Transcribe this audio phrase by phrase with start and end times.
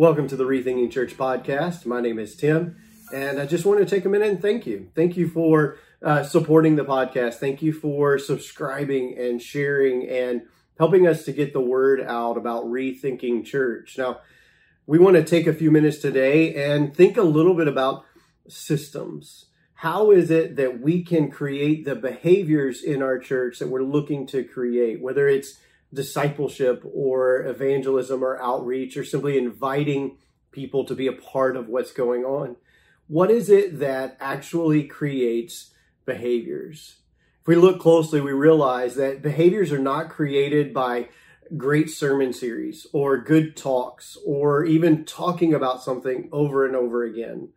[0.00, 1.84] Welcome to the Rethinking Church podcast.
[1.84, 2.74] My name is Tim,
[3.12, 4.88] and I just want to take a minute and thank you.
[4.94, 7.34] Thank you for uh, supporting the podcast.
[7.34, 10.46] Thank you for subscribing and sharing and
[10.78, 13.98] helping us to get the word out about Rethinking Church.
[13.98, 14.22] Now,
[14.86, 18.06] we want to take a few minutes today and think a little bit about
[18.48, 19.50] systems.
[19.74, 24.26] How is it that we can create the behaviors in our church that we're looking
[24.28, 25.58] to create, whether it's
[25.92, 30.18] discipleship or evangelism or outreach or simply inviting
[30.52, 32.56] people to be a part of what's going on?
[33.08, 35.72] What is it that actually creates
[36.04, 36.96] behaviors?
[37.40, 41.08] If we look closely, we realize that behaviors are not created by
[41.56, 47.48] great sermon series or good talks or even talking about something over and over again.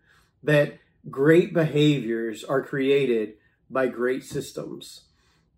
[0.42, 0.80] That
[1.10, 3.34] great behaviors are created
[3.70, 5.02] by great systems.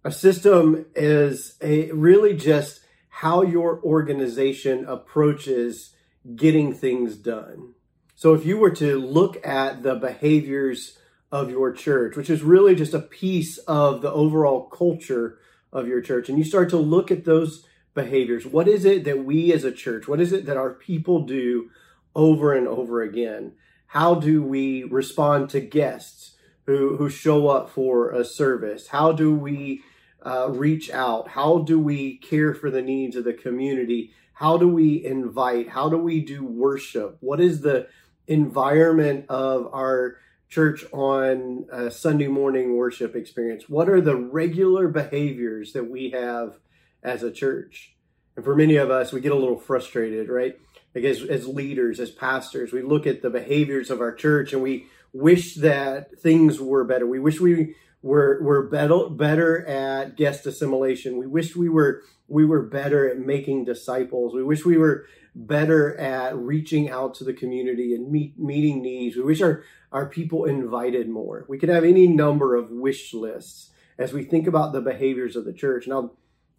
[0.05, 5.96] A system is a really just how your organization approaches
[6.35, 7.74] getting things done.
[8.13, 10.99] So if you were to look at the behaviors
[11.32, 15.40] of your church, which is really just a piece of the overall culture
[15.74, 17.65] of your church, and you start to look at those
[17.96, 21.21] behaviors, what is it that we as a church, what is it that our people
[21.21, 21.71] do
[22.13, 23.54] over and over again?
[23.87, 26.35] How do we respond to guests
[26.68, 28.90] who, who show up for a service?
[28.90, 29.82] How do we
[30.26, 31.29] uh, reach out?
[31.29, 34.12] How do we care for the needs of the community?
[34.34, 35.70] How do we invite?
[35.70, 37.18] How do we do worship?
[37.21, 37.87] What is the
[38.27, 40.18] environment of our
[40.49, 43.70] church on Sunday morning worship experience?
[43.70, 46.57] What are the regular behaviors that we have
[47.03, 47.96] as a church?
[48.35, 50.57] And for many of us, we get a little frustrated, right?
[50.96, 54.87] As, as leaders, as pastors, we look at the behaviors of our church and we
[55.13, 57.05] wish that things were better.
[57.05, 57.76] We wish we
[58.06, 61.18] we're we're better better at guest assimilation.
[61.18, 64.36] We wish we were we were better at making disciples.
[64.36, 69.16] We wish we were better at reaching out to the community and meet, meeting needs.
[69.16, 71.46] We wish our our people invited more.
[71.50, 75.46] We could have any number of wish lists as we think about the behaviors of
[75.46, 75.88] the church.
[75.88, 76.12] Now,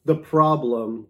[0.04, 1.06] the problem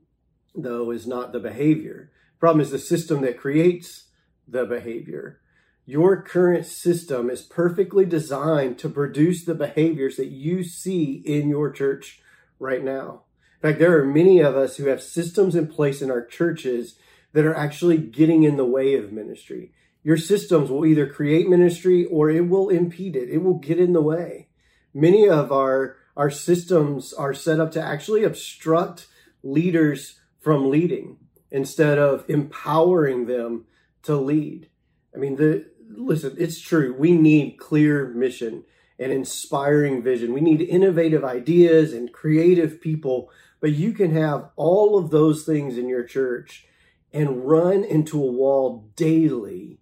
[0.54, 2.10] though is not the behavior.
[2.34, 4.08] The problem is the system that creates
[4.46, 5.40] the behavior.
[5.88, 11.70] Your current system is perfectly designed to produce the behaviors that you see in your
[11.70, 12.20] church
[12.58, 13.22] right now.
[13.62, 16.96] In fact, there are many of us who have systems in place in our churches
[17.34, 19.72] that are actually getting in the way of ministry.
[20.02, 23.30] Your systems will either create ministry or it will impede it.
[23.30, 24.48] It will get in the way.
[24.92, 29.06] Many of our, our systems are set up to actually obstruct
[29.44, 31.18] leaders from leading
[31.52, 33.66] instead of empowering them
[34.02, 34.68] to lead.
[35.14, 36.94] I mean, the, listen, it's true.
[36.96, 38.64] We need clear mission
[38.98, 40.32] and inspiring vision.
[40.32, 43.30] We need innovative ideas and creative people.
[43.60, 46.66] But you can have all of those things in your church
[47.12, 49.80] and run into a wall daily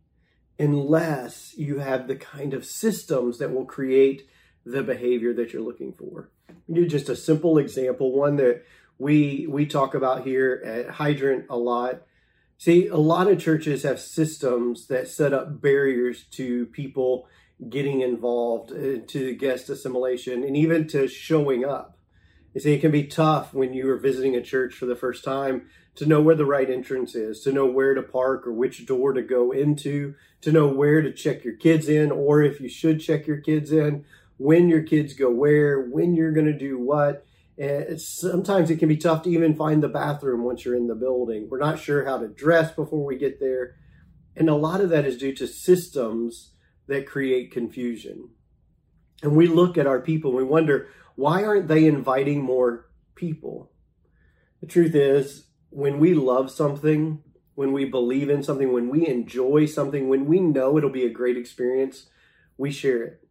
[0.58, 4.28] unless you have the kind of systems that will create
[4.64, 6.30] the behavior that you're looking for.
[6.68, 8.62] You just a simple example, one that
[8.98, 12.02] we we talk about here at Hydrant a lot
[12.58, 17.26] See, a lot of churches have systems that set up barriers to people
[17.68, 21.98] getting involved, uh, to guest assimilation, and even to showing up.
[22.54, 25.24] You see, it can be tough when you are visiting a church for the first
[25.24, 28.86] time to know where the right entrance is, to know where to park or which
[28.86, 32.68] door to go into, to know where to check your kids in, or if you
[32.68, 34.04] should check your kids in,
[34.36, 37.26] when your kids go where, when you're going to do what.
[37.58, 40.88] Eh, and sometimes it can be tough to even find the bathroom once you're in
[40.88, 41.48] the building.
[41.48, 43.76] We're not sure how to dress before we get there.
[44.36, 46.52] And a lot of that is due to systems
[46.88, 48.30] that create confusion.
[49.22, 53.70] And we look at our people and we wonder, why aren't they inviting more people?
[54.60, 57.22] The truth is, when we love something,
[57.54, 61.10] when we believe in something, when we enjoy something, when we know it'll be a
[61.10, 62.06] great experience,
[62.58, 63.28] we share it.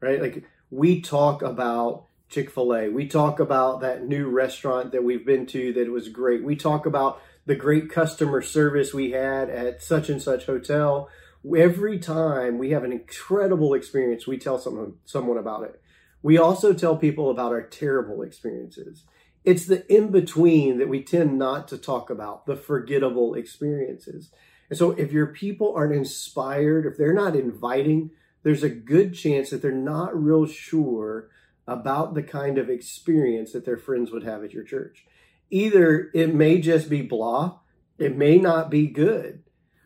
[0.00, 0.20] Right?
[0.20, 2.88] Like we talk about Chick fil A.
[2.88, 6.42] We talk about that new restaurant that we've been to that was great.
[6.42, 11.10] We talk about the great customer service we had at such and such hotel.
[11.56, 15.82] Every time we have an incredible experience, we tell someone, someone about it.
[16.22, 19.04] We also tell people about our terrible experiences.
[19.44, 24.30] It's the in between that we tend not to talk about, the forgettable experiences.
[24.70, 28.12] And so if your people aren't inspired, if they're not inviting,
[28.42, 31.28] there's a good chance that they're not real sure
[31.66, 35.06] about the kind of experience that their friends would have at your church.
[35.50, 37.58] Either it may just be blah,
[37.98, 39.42] it may not be good.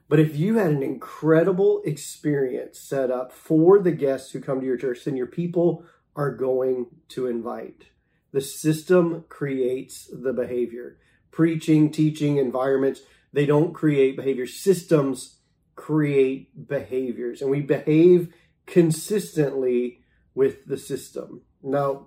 [0.08, 4.66] But if you had an incredible experience set up for the guests who come to
[4.66, 5.84] your church, then your people
[6.14, 7.86] are going to invite.
[8.32, 10.98] The system creates the behavior.
[11.30, 13.00] Preaching, teaching, environments,
[13.32, 14.46] they don't create behavior.
[14.46, 15.40] Systems
[15.74, 18.32] create behaviors and we behave
[18.66, 20.00] consistently
[20.34, 21.42] with the system.
[21.66, 22.06] Now,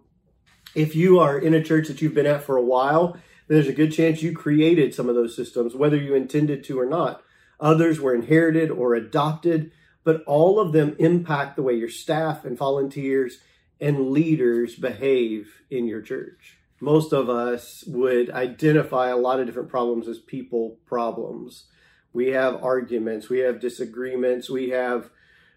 [0.74, 3.18] if you are in a church that you've been at for a while,
[3.48, 6.86] there's a good chance you created some of those systems, whether you intended to or
[6.86, 7.24] not.
[7.60, 9.72] Others were inherited or adopted,
[10.04, 13.40] but all of them impact the way your staff and volunteers
[13.82, 16.58] and leaders behave in your church.
[16.80, 21.66] Most of us would identify a lot of different problems as people problems.
[22.14, 25.10] We have arguments, we have disagreements, we have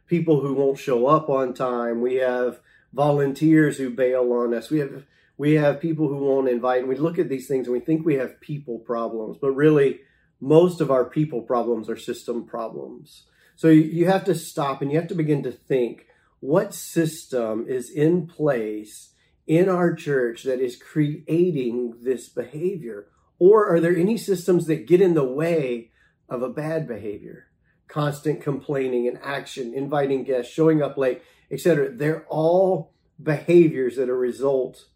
[0.06, 2.60] people who won't show up on time, we have
[2.92, 5.04] volunteers who bail on us, we have
[5.38, 8.04] we have people who won't invite and we look at these things and we think
[8.04, 10.00] we have people problems, but really
[10.40, 13.24] most of our people problems are system problems.
[13.56, 16.06] So you have to stop and you have to begin to think
[16.40, 19.12] what system is in place
[19.46, 23.06] in our church that is creating this behavior?
[23.38, 25.90] Or are there any systems that get in the way
[26.28, 27.46] of a bad behavior?
[27.88, 31.90] Constant complaining and action, inviting guests, showing up late, etc.
[31.92, 34.86] They're all behaviors that are a result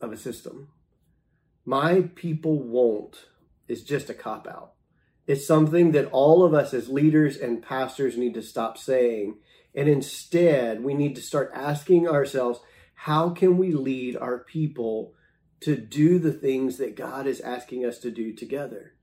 [0.00, 0.68] of a system.
[1.64, 3.26] My people won't
[3.66, 4.74] is just a cop out.
[5.26, 9.38] It's something that all of us as leaders and pastors need to stop saying.
[9.74, 12.60] And instead, we need to start asking ourselves,
[12.94, 15.14] how can we lead our people
[15.60, 18.94] to do the things that God is asking us to do together?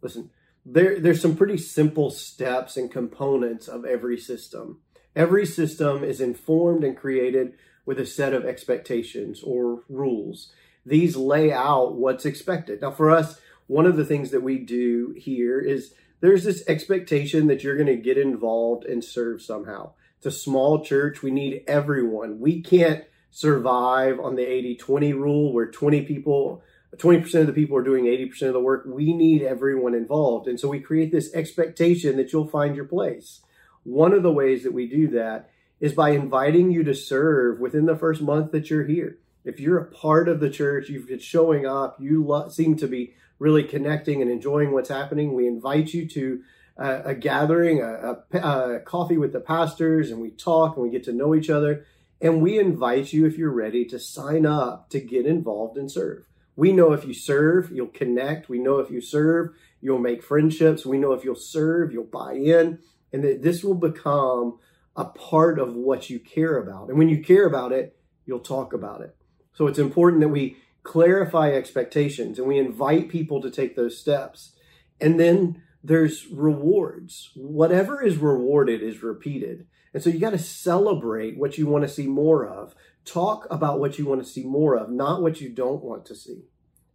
[0.00, 0.30] Listen,
[0.64, 4.80] there, there's some pretty simple steps and components of every system.
[5.16, 10.52] Every system is informed and created with a set of expectations or rules.
[10.84, 12.82] These lay out what's expected.
[12.82, 17.46] Now, for us, one of the things that we do here is there's this expectation
[17.46, 19.92] that you're going to get involved and serve somehow.
[20.16, 21.22] It's a small church.
[21.22, 22.40] We need everyone.
[22.40, 26.62] We can't survive on the 80 20 rule where 20 people
[26.96, 28.84] 20% of the people are doing 80% of the work.
[28.86, 30.48] We need everyone involved.
[30.48, 33.42] And so we create this expectation that you'll find your place.
[33.88, 35.50] One of the ways that we do that
[35.80, 39.18] is by inviting you to serve within the first month that you're here.
[39.44, 42.86] If you're a part of the church, you've been showing up, you lo- seem to
[42.86, 46.42] be really connecting and enjoying what's happening, we invite you to
[46.76, 50.90] a, a gathering, a, a, a coffee with the pastors, and we talk and we
[50.90, 51.86] get to know each other.
[52.20, 56.26] And we invite you, if you're ready, to sign up to get involved and serve.
[56.56, 58.48] We know if you serve, you'll connect.
[58.48, 60.84] We know if you serve, you'll make friendships.
[60.84, 62.80] We know if you'll serve, you'll buy in,
[63.12, 64.58] and that this will become
[64.96, 66.88] a part of what you care about.
[66.88, 67.96] And when you care about it,
[68.26, 69.16] you'll talk about it.
[69.54, 74.52] So it's important that we clarify expectations and we invite people to take those steps.
[75.00, 77.30] And then there's rewards.
[77.34, 79.66] Whatever is rewarded is repeated.
[79.94, 82.74] And so you got to celebrate what you want to see more of.
[83.04, 86.14] Talk about what you want to see more of, not what you don't want to
[86.14, 86.44] see.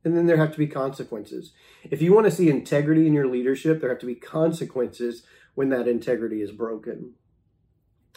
[0.04, 1.54] And then there have to be consequences.
[1.90, 5.24] If you want to see integrity in your leadership, there have to be consequences
[5.56, 7.14] when that integrity is broken.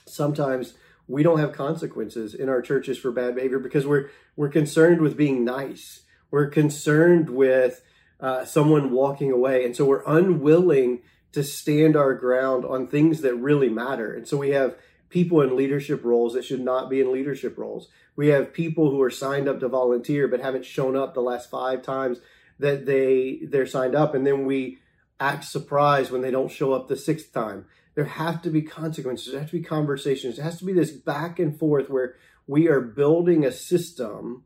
[0.07, 0.75] Sometimes
[1.09, 5.17] we don't have consequences in our churches for bad behavior because we're we're concerned with
[5.17, 6.03] being nice.
[6.31, 7.83] We're concerned with
[8.21, 11.03] uh, someone walking away, and so we're unwilling
[11.33, 14.13] to stand our ground on things that really matter.
[14.13, 14.77] And so we have
[15.09, 17.89] people in leadership roles that should not be in leadership roles.
[18.17, 21.51] We have people who are signed up to volunteer but haven't shown up the last
[21.51, 22.21] five times
[22.59, 24.79] that they they're signed up, and then we
[25.19, 27.67] act surprised when they don't show up the sixth time.
[27.95, 29.33] There have to be consequences.
[29.33, 30.37] There have to be conversations.
[30.37, 34.45] There has to be this back and forth where we are building a system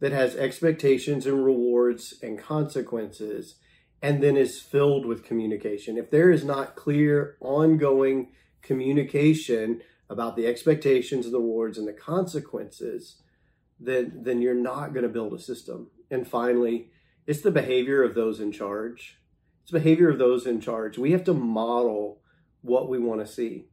[0.00, 3.56] that has expectations and rewards and consequences
[4.02, 5.98] and then is filled with communication.
[5.98, 11.92] If there is not clear, ongoing communication about the expectations, and the rewards, and the
[11.92, 13.16] consequences,
[13.78, 15.90] then, then you're not going to build a system.
[16.10, 16.90] And finally,
[17.26, 19.18] it's the behavior of those in charge.
[19.62, 20.98] It's behavior of those in charge.
[20.98, 22.20] We have to model
[22.62, 23.66] what we want to see.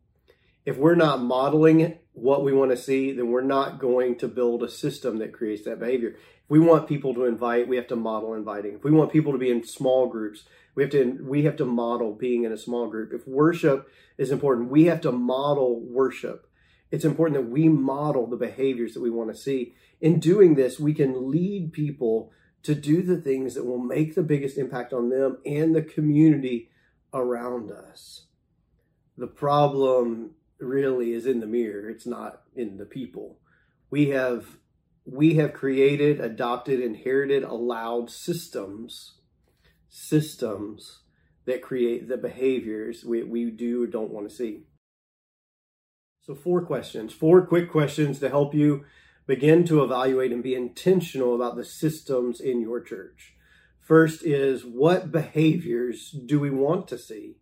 [0.66, 4.64] If we're not modeling what we want to see, then we're not going to build
[4.64, 6.10] a system that creates that behavior.
[6.10, 8.74] If we want people to invite, we have to model inviting.
[8.74, 10.44] If we want people to be in small groups,
[10.76, 13.12] we have to we have to model being in a small group.
[13.14, 16.50] If worship is important, we have to model worship.
[16.92, 19.74] It's important that we model the behaviors that we want to see.
[20.00, 22.32] In doing this, we can lead people
[22.68, 26.70] to do the things that will make the biggest impact on them and the community
[27.14, 28.26] around us.
[29.18, 33.40] The problem really is in the mirror, it's not in the people.
[33.90, 34.58] We have
[35.06, 39.14] we have created, adopted, inherited, allowed systems,
[39.88, 41.04] systems
[41.46, 44.64] that create the behaviors we, we do or don't want to see.
[46.22, 48.84] So, four questions, four quick questions to help you
[49.28, 53.36] begin to evaluate and be intentional about the systems in your church.
[53.82, 57.36] First is what behaviors do we want to see?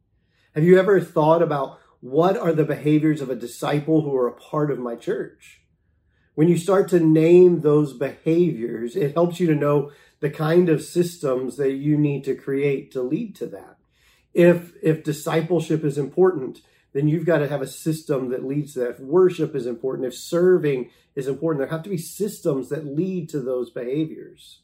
[0.54, 4.34] Have you ever thought about what are the behaviors of a disciple who are a
[4.36, 5.62] part of my church?
[6.34, 10.84] When you start to name those behaviors, it helps you to know the kind of
[10.84, 13.78] systems that you need to create to lead to that.
[14.34, 16.62] If if discipleship is important,
[16.96, 18.90] then you've got to have a system that leads to that.
[18.92, 23.28] If worship is important, if serving is important, there have to be systems that lead
[23.30, 24.62] to those behaviors.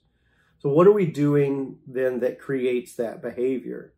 [0.59, 3.93] So what are we doing then that creates that behavior?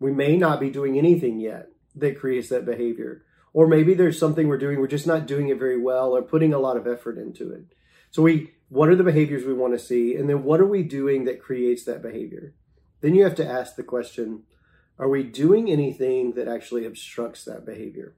[0.00, 3.24] We may not be doing anything yet that creates that behavior.
[3.52, 6.52] Or maybe there's something we're doing, we're just not doing it very well or putting
[6.52, 7.66] a lot of effort into it.
[8.10, 10.16] So we what are the behaviors we want to see?
[10.16, 12.54] And then what are we doing that creates that behavior?
[13.00, 14.42] Then you have to ask the question,
[15.00, 18.14] are we doing anything that actually obstructs that behavior?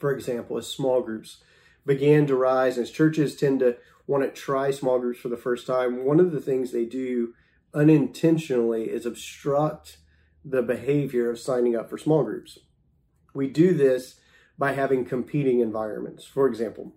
[0.00, 1.38] For example, as small groups
[1.86, 5.68] began to rise, as churches tend to want to try small groups for the first
[5.68, 7.34] time, one of the things they do
[7.72, 9.98] unintentionally is obstruct
[10.44, 12.58] the behavior of signing up for small groups.
[13.32, 14.18] We do this
[14.58, 16.24] by having competing environments.
[16.24, 16.94] For example,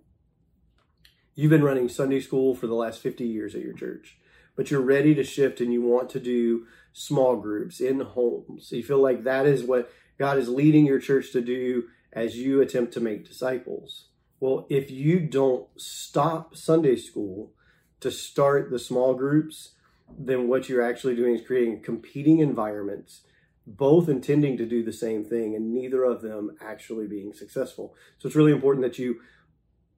[1.36, 4.18] you've been running Sunday school for the last 50 years at your church,
[4.56, 8.70] but you're ready to shift and you want to do small groups in homes.
[8.70, 12.60] You feel like that is what God is leading your church to do as you
[12.60, 14.08] attempt to make disciples.
[14.38, 17.52] Well, if you don't stop Sunday school
[18.00, 19.72] to start the small groups,
[20.16, 23.22] then what you're actually doing is creating competing environments
[23.66, 27.94] both intending to do the same thing and neither of them actually being successful.
[28.18, 29.20] So it's really important that you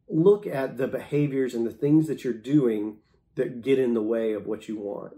[0.09, 2.99] look at the behaviors and the things that you're doing
[3.37, 5.15] that get in the way of what you want.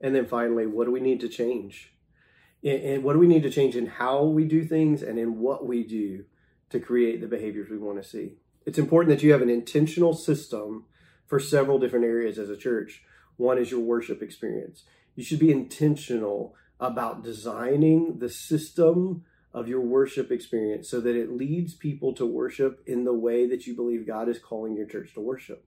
[0.00, 1.92] And then finally, what do we need to change?
[2.64, 5.66] And what do we need to change in how we do things and in what
[5.66, 6.24] we do
[6.70, 8.34] to create the behaviors we want to see?
[8.66, 10.84] It's important that you have an intentional system
[11.26, 13.02] for several different areas as a church.
[13.36, 14.84] One is your worship experience.
[15.14, 21.32] You should be intentional about designing the system of your worship experience so that it
[21.32, 25.14] leads people to worship in the way that you believe God is calling your church
[25.14, 25.64] to worship.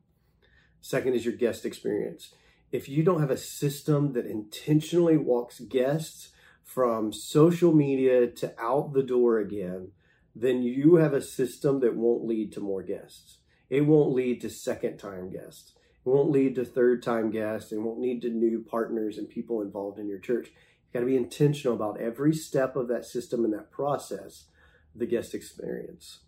[0.81, 2.33] Second is your guest experience.
[2.71, 6.29] If you don't have a system that intentionally walks guests
[6.63, 9.91] from social media to out the door again,
[10.35, 13.37] then you have a system that won't lead to more guests.
[13.69, 15.73] It won't lead to second time guests.
[16.05, 17.71] It won't lead to third time guests.
[17.71, 20.51] It won't lead to new partners and people involved in your church
[20.91, 24.47] You've got to be intentional about every step of that system and that process,
[24.93, 26.19] the guest experience,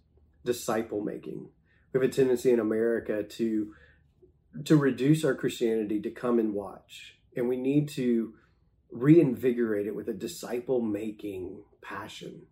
[0.45, 1.49] disciple making.
[1.91, 3.73] We have a tendency in America to
[4.65, 8.33] to reduce our Christianity to come and watch, and we need to
[8.91, 12.43] reinvigorate it with a disciple making passion.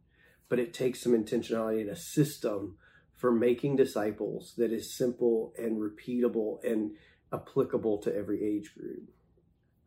[0.49, 2.77] But it takes some intentionality and a system
[3.15, 6.91] for making disciples that is simple and repeatable and
[7.31, 9.09] applicable to every age group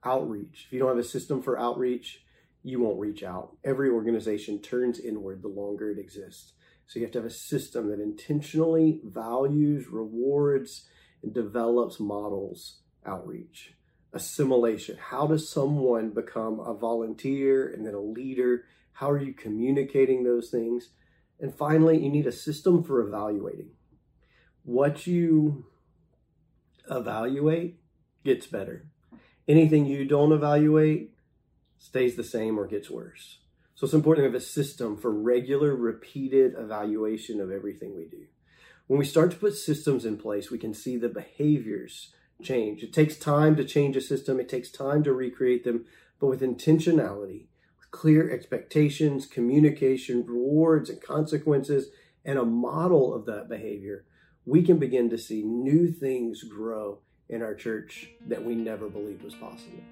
[0.04, 0.64] outreach.
[0.66, 2.24] If you don't have a system for outreach,
[2.62, 3.56] you won't reach out.
[3.64, 6.52] Every organization turns inward the longer it exists.
[6.86, 10.86] So you have to have a system that intentionally values, rewards,
[11.24, 13.74] and develops models outreach.
[14.12, 14.96] Assimilation.
[14.96, 18.64] How does someone become a volunteer and then a leader?
[18.92, 20.90] How are you communicating those things?
[21.40, 23.70] And finally, you need a system for evaluating.
[24.62, 25.66] What you
[26.88, 27.80] evaluate
[28.24, 28.86] gets better
[29.48, 31.10] anything you don't evaluate
[31.78, 33.38] stays the same or gets worse.
[33.74, 38.26] So it's important to have a system for regular, repeated evaluation of everything we do.
[38.86, 42.12] When we start to put systems in place, we can see the behaviors
[42.42, 42.82] change.
[42.82, 45.86] It takes time to change a system, it takes time to recreate them,
[46.20, 47.46] but with intentionality,
[47.78, 51.88] with clear expectations, communication, rewards, and consequences,
[52.26, 54.04] and a model of that behavior,
[54.44, 56.98] we can begin to see new things grow
[57.30, 59.82] in our church that we never believed was possible.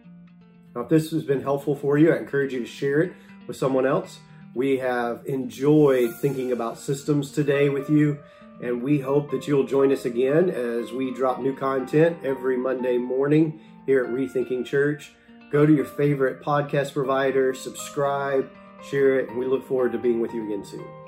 [0.74, 3.14] Now, if this has been helpful for you, I encourage you to share it
[3.46, 4.18] with someone else.
[4.54, 8.18] We have enjoyed thinking about systems today with you,
[8.62, 12.96] and we hope that you'll join us again as we drop new content every Monday
[12.96, 15.12] morning here at Rethinking Church.
[15.50, 18.48] Go to your favorite podcast provider, subscribe,
[18.88, 21.01] share it, and we look forward to being with you again soon.